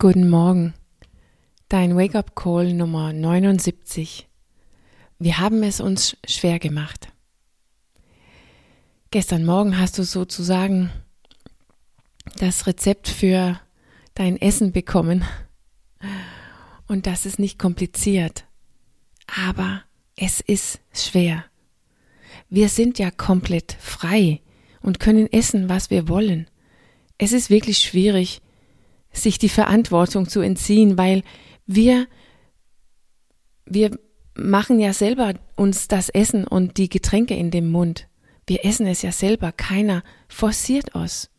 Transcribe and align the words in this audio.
Guten 0.00 0.28
Morgen. 0.28 0.74
Dein 1.68 1.96
Wake-up-Call 1.96 2.72
Nummer 2.72 3.12
79. 3.12 4.28
Wir 5.18 5.38
haben 5.38 5.64
es 5.64 5.80
uns 5.80 6.16
schwer 6.24 6.60
gemacht. 6.60 7.08
Gestern 9.10 9.44
Morgen 9.44 9.76
hast 9.76 9.98
du 9.98 10.04
sozusagen 10.04 10.92
das 12.36 12.68
Rezept 12.68 13.08
für 13.08 13.58
dein 14.14 14.40
Essen 14.40 14.70
bekommen. 14.70 15.24
Und 16.86 17.08
das 17.08 17.26
ist 17.26 17.40
nicht 17.40 17.58
kompliziert. 17.58 18.44
Aber 19.26 19.82
es 20.14 20.38
ist 20.38 20.78
schwer. 20.92 21.44
Wir 22.48 22.68
sind 22.68 23.00
ja 23.00 23.10
komplett 23.10 23.76
frei 23.80 24.42
und 24.80 25.00
können 25.00 25.26
essen, 25.32 25.68
was 25.68 25.90
wir 25.90 26.06
wollen. 26.06 26.48
Es 27.18 27.32
ist 27.32 27.50
wirklich 27.50 27.78
schwierig, 27.78 28.42
sich 29.22 29.38
die 29.38 29.48
Verantwortung 29.48 30.28
zu 30.28 30.40
entziehen, 30.40 30.98
weil 30.98 31.22
wir, 31.66 32.06
wir 33.66 33.90
machen 34.34 34.80
ja 34.80 34.92
selber 34.92 35.34
uns 35.56 35.88
das 35.88 36.08
Essen 36.08 36.46
und 36.46 36.78
die 36.78 36.88
Getränke 36.88 37.34
in 37.34 37.50
dem 37.50 37.70
Mund. 37.70 38.08
Wir 38.46 38.64
essen 38.64 38.86
es 38.86 39.02
ja 39.02 39.12
selber, 39.12 39.52
keiner 39.52 40.02
forciert 40.28 40.94
uns. 40.94 41.30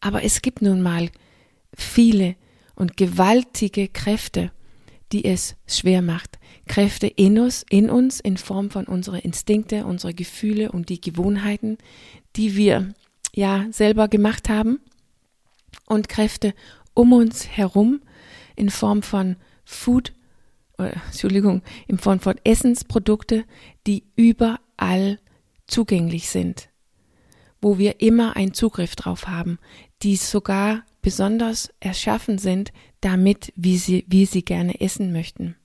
Aber 0.00 0.22
es 0.22 0.42
gibt 0.42 0.62
nun 0.62 0.82
mal 0.82 1.10
viele 1.76 2.36
und 2.76 2.96
gewaltige 2.96 3.88
Kräfte, 3.88 4.52
die 5.12 5.24
es 5.24 5.56
schwer 5.66 6.02
macht. 6.02 6.38
Kräfte 6.66 7.06
in 7.06 7.38
uns, 7.38 7.64
in 7.68 7.90
uns 7.90 8.20
in 8.20 8.36
Form 8.36 8.70
von 8.70 8.84
unsere 8.86 9.18
Instinkte, 9.18 9.84
unsere 9.86 10.14
Gefühle 10.14 10.72
und 10.72 10.88
die 10.88 11.00
Gewohnheiten, 11.00 11.78
die 12.36 12.56
wir 12.56 12.94
ja 13.34 13.66
selber 13.70 14.08
gemacht 14.08 14.48
haben 14.48 14.80
und 15.86 16.08
Kräfte 16.08 16.54
um 16.94 17.12
uns 17.12 17.46
herum 17.48 18.00
in 18.56 18.70
Form 18.70 19.02
von 19.02 19.36
Food, 19.64 20.12
äh, 20.78 20.92
Entschuldigung, 21.06 21.62
in 21.86 21.98
Form 21.98 22.20
von 22.20 22.36
Essensprodukte, 22.44 23.44
die 23.86 24.04
überall 24.16 25.18
zugänglich 25.66 26.28
sind, 26.28 26.68
wo 27.60 27.78
wir 27.78 28.00
immer 28.00 28.36
einen 28.36 28.54
Zugriff 28.54 28.96
drauf 28.96 29.26
haben, 29.26 29.58
die 30.02 30.16
sogar 30.16 30.84
besonders 31.02 31.70
erschaffen 31.80 32.38
sind, 32.38 32.72
damit, 33.00 33.52
wie 33.56 33.76
sie, 33.76 34.04
wie 34.08 34.26
sie 34.26 34.44
gerne 34.44 34.80
essen 34.80 35.12
möchten. 35.12 35.56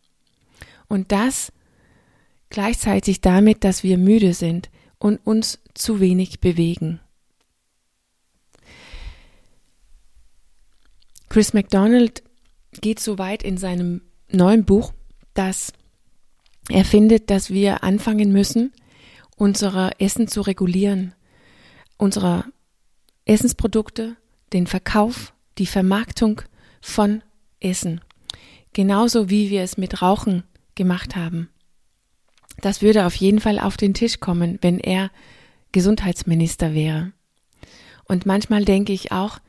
Und 0.87 1.11
das 1.11 1.53
gleichzeitig 2.49 3.21
damit, 3.21 3.63
dass 3.63 3.83
wir 3.83 3.97
müde 3.97 4.33
sind 4.33 4.69
und 4.97 5.17
uns 5.25 5.59
zu 5.73 5.99
wenig 5.99 6.39
bewegen. 6.39 6.99
Chris 11.29 11.53
McDonald 11.53 12.23
geht 12.81 12.99
so 12.99 13.19
weit 13.19 13.43
in 13.43 13.57
seinem 13.57 14.01
neuen 14.31 14.65
Buch, 14.65 14.93
dass 15.35 15.71
er 16.69 16.83
findet, 16.85 17.29
dass 17.29 17.51
wir 17.51 17.83
anfangen 17.83 18.31
müssen, 18.31 18.73
unser 19.35 19.91
Essen 19.99 20.27
zu 20.27 20.41
regulieren, 20.41 21.13
unsere 21.97 22.45
Essensprodukte, 23.25 24.17
den 24.53 24.65
Verkauf, 24.65 25.33
die 25.59 25.67
Vermarktung 25.67 26.41
von 26.81 27.21
Essen. 27.59 28.01
Genauso 28.73 29.29
wie 29.29 29.51
wir 29.51 29.61
es 29.61 29.77
mit 29.77 30.01
Rauchen 30.01 30.43
gemacht 30.73 31.15
haben. 31.15 31.49
Das 32.61 32.81
würde 32.81 33.05
auf 33.05 33.15
jeden 33.15 33.39
Fall 33.39 33.59
auf 33.59 33.77
den 33.77 33.93
Tisch 33.93 34.19
kommen, 34.19 34.57
wenn 34.61 34.79
er 34.79 35.11
Gesundheitsminister 35.71 36.73
wäre. 36.73 37.13
Und 38.05 38.25
manchmal 38.25 38.65
denke 38.65 38.93
ich 38.93 39.11
auch, 39.11 39.39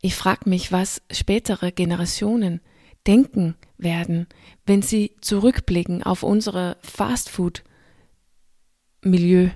ich 0.00 0.14
frage 0.14 0.48
mich, 0.48 0.72
was 0.72 1.02
spätere 1.10 1.72
Generationen 1.72 2.62
denken 3.06 3.56
werden, 3.78 4.26
wenn 4.66 4.82
sie 4.82 5.12
zurückblicken 5.20 6.02
auf 6.02 6.22
unsere 6.22 6.76
Fastfood-Milieu 6.80 9.50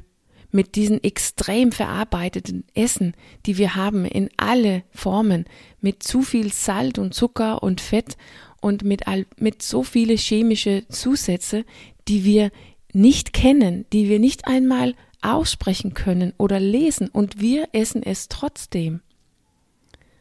mit 0.52 0.74
diesen 0.74 1.04
extrem 1.04 1.70
verarbeiteten 1.72 2.64
Essen, 2.74 3.14
die 3.46 3.56
wir 3.58 3.76
haben 3.76 4.04
in 4.04 4.28
alle 4.36 4.82
Formen, 4.90 5.44
mit 5.80 6.02
zu 6.02 6.22
viel 6.22 6.52
Salt 6.52 6.98
und 6.98 7.14
Zucker 7.14 7.62
und 7.62 7.80
Fett 7.80 8.16
und 8.60 8.82
mit, 8.82 9.06
all, 9.06 9.26
mit 9.38 9.62
so 9.62 9.84
viele 9.84 10.14
chemische 10.14 10.88
Zusätze, 10.88 11.64
die 12.08 12.24
wir 12.24 12.50
nicht 12.92 13.32
kennen, 13.32 13.86
die 13.92 14.08
wir 14.08 14.18
nicht 14.18 14.48
einmal 14.48 14.96
aussprechen 15.22 15.94
können 15.94 16.32
oder 16.38 16.58
lesen 16.58 17.08
und 17.08 17.40
wir 17.40 17.68
essen 17.72 18.02
es 18.02 18.26
trotzdem. 18.28 19.02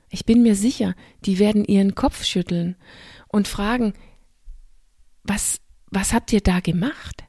Ich 0.09 0.25
bin 0.25 0.41
mir 0.41 0.55
sicher, 0.55 0.95
die 1.25 1.39
werden 1.39 1.65
ihren 1.65 1.95
Kopf 1.95 2.23
schütteln 2.23 2.75
und 3.27 3.47
fragen, 3.47 3.93
was, 5.23 5.59
was 5.87 6.13
habt 6.13 6.33
ihr 6.33 6.41
da 6.41 6.59
gemacht? 6.59 7.23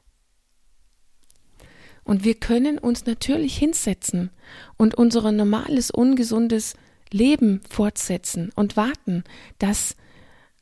Und 2.03 2.23
wir 2.23 2.35
können 2.35 2.79
uns 2.79 3.05
natürlich 3.05 3.55
hinsetzen 3.55 4.31
und 4.77 4.95
unser 4.95 5.31
normales, 5.31 5.91
ungesundes 5.91 6.75
Leben 7.11 7.61
fortsetzen 7.69 8.51
und 8.55 8.75
warten, 8.75 9.23
dass 9.59 9.95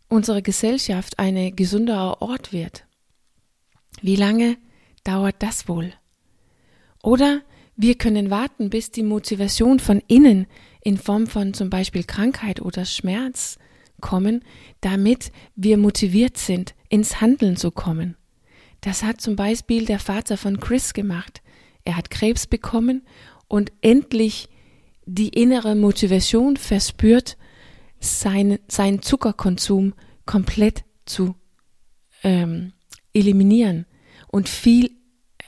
unsere 0.09 0.41
Gesellschaft 0.41 1.17
ein 1.19 1.55
gesunderer 1.55 2.21
Ort 2.21 2.51
wird. 2.51 2.85
Wie 4.01 4.15
lange 4.15 4.57
dauert 5.03 5.35
das 5.39 5.67
wohl? 5.67 5.93
Oder 7.01 7.41
wir 7.75 7.95
können 7.95 8.29
warten, 8.29 8.69
bis 8.69 8.91
die 8.91 9.03
Motivation 9.03 9.79
von 9.79 10.01
innen 10.07 10.47
in 10.81 10.97
Form 10.97 11.27
von 11.27 11.53
zum 11.53 11.69
Beispiel 11.69 12.03
Krankheit 12.03 12.61
oder 12.61 12.85
Schmerz 12.85 13.57
kommen, 14.01 14.43
damit 14.81 15.31
wir 15.55 15.77
motiviert 15.77 16.37
sind, 16.37 16.73
ins 16.89 17.21
Handeln 17.21 17.57
zu 17.57 17.71
kommen. 17.71 18.15
Das 18.81 19.03
hat 19.03 19.19
zum 19.19 19.35
Beispiel 19.35 19.85
der 19.85 19.99
Vater 19.99 20.37
von 20.37 20.59
Chris 20.59 20.93
gemacht. 20.93 21.41
Er 21.83 21.97
hat 21.97 22.09
Krebs 22.09 22.47
bekommen 22.47 23.05
und 23.47 23.71
endlich 23.81 24.47
die 25.05 25.29
innere 25.29 25.75
Motivation 25.75 26.55
verspürt, 26.55 27.37
sein, 27.99 28.59
sein 28.67 29.01
Zuckerkonsum 29.01 29.93
komplett 30.25 30.85
zu 31.05 31.35
ähm, 32.23 32.73
eliminieren 33.13 33.85
und 34.27 34.47
viel 34.47 34.91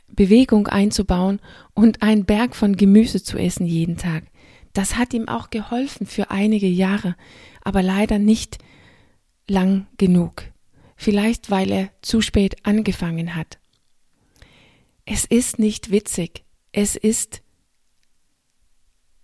Bewegung 0.08 0.68
einzubauen 0.68 1.40
und 1.74 2.02
einen 2.02 2.26
Berg 2.26 2.56
von 2.56 2.76
Gemüse 2.76 3.24
zu 3.24 3.38
essen 3.38 3.66
jeden 3.66 3.98
Tag. 3.98 4.26
Das 4.74 4.96
hat 4.96 5.14
ihm 5.14 5.28
auch 5.28 5.50
geholfen 5.50 6.06
für 6.06 6.32
einige 6.32 6.68
Jahre, 6.68 7.16
aber 7.64 7.82
leider 7.82 8.20
nicht 8.20 8.58
lang 9.48 9.88
genug. 9.98 10.44
Vielleicht 10.96 11.50
weil 11.50 11.72
er 11.72 11.90
zu 12.02 12.22
spät 12.22 12.66
angefangen 12.66 13.36
hat. 13.36 13.60
Es 15.06 15.26
ist 15.26 15.60
nicht 15.60 15.92
witzig. 15.92 16.44
Es 16.72 16.96
ist 16.96 17.42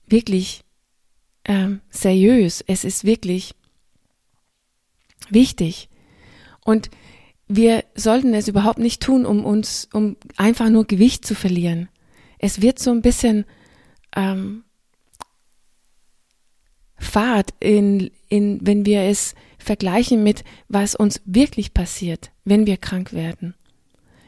wirklich 0.08 0.64
ähm, 1.46 1.82
seriös. 1.90 2.64
Es 2.66 2.84
ist 2.84 3.04
wirklich 3.04 3.54
wichtig. 5.30 5.90
Und 6.66 6.90
wir 7.48 7.86
sollten 7.96 8.34
es 8.34 8.48
überhaupt 8.48 8.80
nicht 8.80 9.02
tun, 9.02 9.26
um 9.26 9.46
uns, 9.46 9.88
um 9.94 10.18
einfach 10.36 10.70
nur 10.70 10.86
Gewicht 10.86 11.26
zu 11.26 11.36
verlieren. 11.36 11.90
Es 12.40 12.62
wird 12.62 12.80
so 12.80 12.92
ein 12.92 13.02
bisschen 13.02 13.46
ähm, 14.16 14.64
Fahrt 16.98 17.54
in, 17.60 18.12
in, 18.30 18.60
wenn 18.62 18.86
wir 18.86 19.02
es 19.02 19.36
vergleichen 19.58 20.24
mit, 20.24 20.44
was 20.68 20.96
uns 20.96 21.22
wirklich 21.26 21.74
passiert, 21.74 22.32
wenn 22.46 22.66
wir 22.66 22.78
krank 22.78 23.14
werden. 23.14 23.54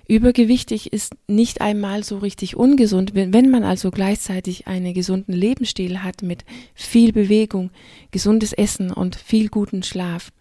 Übergewichtig 0.09 0.91
ist 0.91 1.16
nicht 1.28 1.62
einmal 1.62 2.03
so 2.03 2.18
richtig 2.18 2.56
ungesund, 2.56 3.13
wenn, 3.13 3.52
man 3.52 3.63
also 3.63 3.91
gleichzeitig 3.91 4.66
einen 4.66 4.96
gesunden 4.96 5.34
Lebensstil 5.34 6.02
hat 6.02 6.24
mit 6.24 6.46
viel 6.74 7.13
Bewegung, 7.13 7.69
gesundes 8.09 8.52
Essen 8.52 8.91
und 8.91 9.16
viel 9.16 9.50
guten 9.50 9.84
Schlaf. 9.84 10.31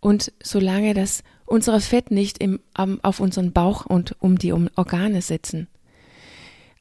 Und 0.00 0.32
solange 0.42 0.92
das 0.92 1.22
unsere 1.46 1.80
Fett 1.80 2.10
nicht 2.10 2.38
im, 2.38 2.58
auf 3.02 3.20
unseren 3.20 3.52
Bauch 3.52 3.86
und 3.86 4.16
um 4.18 4.38
die 4.38 4.52
Organe 4.52 5.22
sitzen. 5.22 5.68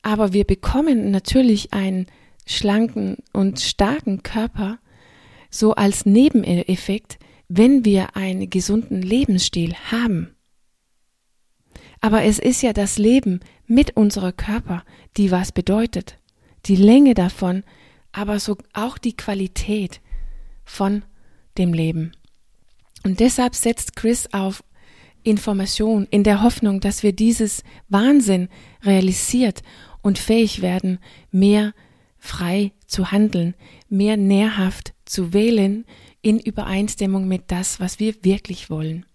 Aber 0.01 0.33
wir 0.33 0.45
bekommen 0.45 1.11
natürlich 1.11 1.73
einen 1.73 2.07
schlanken 2.49 3.17
und 3.31 3.61
starken 3.61 4.23
Körper 4.23 4.79
so 5.51 5.75
als 5.75 6.05
Nebeneffekt, 6.05 7.19
wenn 7.47 7.85
wir 7.85 8.15
einen 8.15 8.49
gesunden 8.49 9.01
Lebensstil 9.01 9.75
haben. 9.91 10.35
Aber 12.01 12.23
es 12.23 12.39
ist 12.39 12.61
ja 12.61 12.73
das 12.73 12.97
Leben 12.97 13.39
mit 13.65 13.95
unserer 13.95 14.31
Körper, 14.31 14.83
die 15.17 15.31
was 15.31 15.51
bedeutet. 15.51 16.17
Die 16.65 16.75
Länge 16.75 17.13
davon, 17.13 17.63
aber 18.11 18.39
so 18.39 18.57
auch 18.73 18.97
die 18.97 19.15
Qualität 19.15 20.01
von 20.65 21.03
dem 21.57 21.73
Leben. 21.73 22.13
Und 23.03 23.19
deshalb 23.19 23.55
setzt 23.55 23.95
Chris 23.95 24.27
auf 24.33 24.63
Information 25.23 26.07
in 26.09 26.23
der 26.23 26.41
Hoffnung, 26.41 26.79
dass 26.79 27.03
wir 27.03 27.13
dieses 27.13 27.63
Wahnsinn 27.89 28.49
realisiert 28.83 29.61
und 30.01 30.17
fähig 30.17 30.61
werden, 30.61 30.99
mehr 31.31 31.73
frei 32.19 32.71
zu 32.85 33.11
handeln, 33.11 33.55
mehr 33.89 34.17
nährhaft 34.17 34.93
zu 35.05 35.33
wählen 35.33 35.85
in 36.21 36.39
Übereinstimmung 36.39 37.27
mit 37.27 37.43
das, 37.47 37.79
was 37.79 37.99
wir 37.99 38.23
wirklich 38.23 38.69
wollen. 38.69 39.05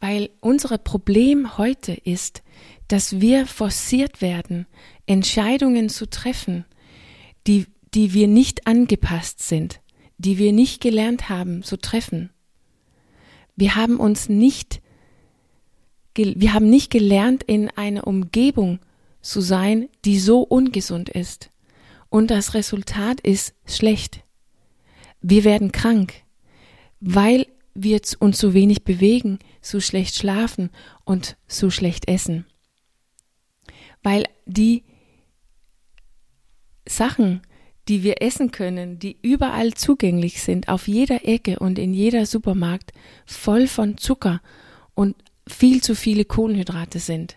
Weil 0.00 0.30
unser 0.40 0.78
Problem 0.78 1.58
heute 1.58 1.92
ist, 1.92 2.42
dass 2.86 3.20
wir 3.20 3.46
forciert 3.46 4.22
werden, 4.22 4.66
Entscheidungen 5.06 5.88
zu 5.88 6.08
treffen, 6.08 6.64
die, 7.46 7.66
die 7.94 8.14
wir 8.14 8.28
nicht 8.28 8.66
angepasst 8.66 9.40
sind, 9.40 9.80
die 10.18 10.38
wir 10.38 10.52
nicht 10.52 10.80
gelernt 10.80 11.28
haben 11.28 11.62
zu 11.62 11.76
treffen. 11.76 12.30
Wir 13.56 13.74
haben 13.74 13.98
uns 13.98 14.28
nicht, 14.28 14.80
wir 16.16 16.54
haben 16.54 16.70
nicht 16.70 16.90
gelernt, 16.90 17.42
in 17.42 17.68
einer 17.70 18.06
Umgebung 18.06 18.78
zu 19.20 19.40
sein, 19.40 19.88
die 20.04 20.18
so 20.18 20.42
ungesund 20.42 21.08
ist. 21.08 21.50
Und 22.08 22.30
das 22.30 22.54
Resultat 22.54 23.20
ist 23.20 23.54
schlecht. 23.66 24.24
Wir 25.20 25.44
werden 25.44 25.72
krank, 25.72 26.14
weil 27.00 27.46
wir 27.74 28.00
uns 28.18 28.38
zu 28.38 28.54
wenig 28.54 28.84
bewegen, 28.84 29.38
zu 29.60 29.80
schlecht 29.80 30.16
schlafen 30.16 30.70
und 31.04 31.36
zu 31.46 31.70
schlecht 31.70 32.08
essen. 32.08 32.46
Weil 34.02 34.24
die 34.46 34.84
Sachen, 36.88 37.42
die 37.88 38.02
wir 38.02 38.22
essen 38.22 38.50
können, 38.50 38.98
die 38.98 39.16
überall 39.22 39.74
zugänglich 39.74 40.42
sind, 40.42 40.68
auf 40.68 40.88
jeder 40.88 41.26
Ecke 41.26 41.58
und 41.58 41.78
in 41.78 41.94
jeder 41.94 42.26
Supermarkt, 42.26 42.92
voll 43.26 43.66
von 43.66 43.96
Zucker 43.96 44.40
und 44.94 45.16
viel 45.46 45.82
zu 45.82 45.94
viele 45.94 46.24
Kohlenhydrate 46.24 46.98
sind, 46.98 47.36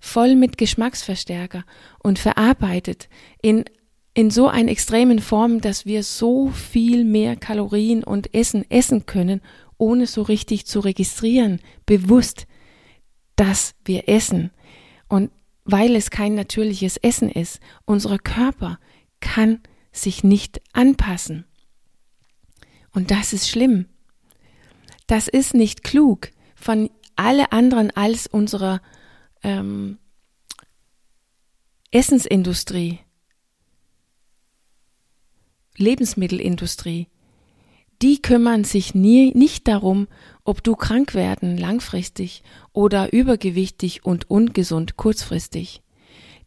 voll 0.00 0.34
mit 0.34 0.58
Geschmacksverstärker 0.58 1.64
und 1.98 2.18
verarbeitet 2.18 3.08
in 3.42 3.64
in 4.18 4.32
so 4.32 4.48
einer 4.48 4.72
extremen 4.72 5.20
Form, 5.20 5.60
dass 5.60 5.86
wir 5.86 6.02
so 6.02 6.48
viel 6.48 7.04
mehr 7.04 7.36
Kalorien 7.36 8.02
und 8.02 8.34
Essen 8.34 8.68
essen 8.68 9.06
können, 9.06 9.40
ohne 9.76 10.08
so 10.08 10.22
richtig 10.22 10.66
zu 10.66 10.80
registrieren, 10.80 11.60
bewusst, 11.86 12.48
dass 13.36 13.76
wir 13.84 14.08
essen. 14.08 14.50
Und 15.08 15.30
weil 15.64 15.94
es 15.94 16.10
kein 16.10 16.34
natürliches 16.34 16.96
Essen 16.96 17.30
ist, 17.30 17.60
unser 17.84 18.18
Körper 18.18 18.80
kann 19.20 19.60
sich 19.92 20.24
nicht 20.24 20.60
anpassen. 20.72 21.44
Und 22.92 23.12
das 23.12 23.32
ist 23.32 23.48
schlimm. 23.48 23.86
Das 25.06 25.28
ist 25.28 25.54
nicht 25.54 25.84
klug 25.84 26.30
von 26.56 26.90
alle 27.14 27.52
anderen 27.52 27.92
als 27.92 28.26
unserer 28.26 28.80
ähm, 29.42 29.98
Essensindustrie, 31.90 33.00
Lebensmittelindustrie. 35.76 37.08
Die 38.02 38.22
kümmern 38.22 38.62
sich 38.64 38.94
nie, 38.94 39.32
nicht 39.34 39.66
darum, 39.66 40.06
ob 40.44 40.62
du 40.62 40.76
krank 40.76 41.14
werden 41.14 41.56
langfristig 41.56 42.42
oder 42.72 43.12
übergewichtig 43.12 44.04
und 44.04 44.30
ungesund 44.30 44.96
kurzfristig. 44.96 45.82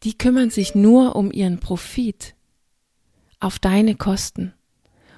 Die 0.04 0.18
kümmern 0.18 0.50
sich 0.50 0.76
nur 0.76 1.16
um 1.16 1.32
ihren 1.32 1.60
Profit 1.60 2.36
auf 3.40 3.60
deine 3.60 3.96
Kosten. 3.96 4.54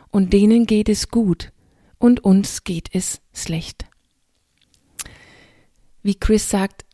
Und 0.10 0.34
denen 0.34 0.66
geht 0.66 0.90
es 0.90 1.10
gut 1.10 1.52
und 2.00 2.24
uns 2.24 2.64
geht 2.64 2.90
es 2.94 3.22
schlecht. 3.34 3.86
Wie 6.02 6.16
Chris 6.16 6.50
sagt, 6.50 6.86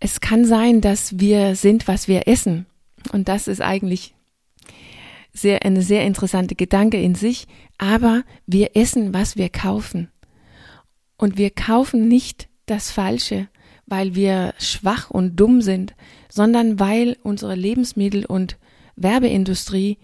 es 0.00 0.20
kann 0.20 0.44
sein, 0.44 0.80
dass 0.80 1.18
wir 1.18 1.54
sind, 1.54 1.88
was 1.88 2.08
wir 2.08 2.28
essen. 2.28 2.66
Und 3.12 3.28
das 3.28 3.48
ist 3.48 3.60
eigentlich 3.60 4.14
sehr, 5.32 5.64
eine 5.64 5.82
sehr 5.82 6.04
interessante 6.04 6.54
Gedanke 6.54 7.00
in 7.00 7.14
sich. 7.14 7.46
Aber 7.78 8.22
wir 8.46 8.76
essen, 8.76 9.14
was 9.14 9.36
wir 9.36 9.48
kaufen. 9.48 10.10
Und 11.16 11.36
wir 11.36 11.50
kaufen 11.50 12.08
nicht 12.08 12.48
das 12.66 12.90
Falsche, 12.90 13.48
weil 13.86 14.14
wir 14.14 14.54
schwach 14.58 15.10
und 15.10 15.36
dumm 15.36 15.62
sind, 15.62 15.94
sondern 16.28 16.78
weil 16.78 17.16
unsere 17.22 17.54
Lebensmittel- 17.54 18.26
und 18.26 18.58
Werbeindustrie 18.96 19.98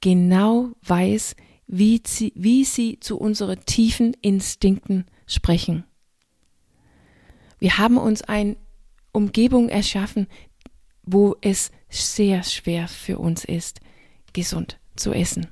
genau 0.00 0.70
weiß, 0.82 1.36
wie 1.66 2.02
sie, 2.04 2.32
wie 2.34 2.64
sie 2.64 2.98
zu 3.00 3.18
unseren 3.18 3.64
tiefen 3.66 4.14
Instinkten 4.20 5.06
sprechen. 5.26 5.84
Wir 7.58 7.78
haben 7.78 7.98
uns 7.98 8.22
eine 8.22 8.56
Umgebung 9.12 9.68
erschaffen, 9.68 10.26
wo 11.02 11.36
es 11.40 11.70
sehr 11.88 12.42
schwer 12.42 12.88
für 12.88 13.18
uns 13.18 13.44
ist, 13.44 13.80
gesund 14.32 14.78
zu 14.96 15.12
essen. 15.12 15.48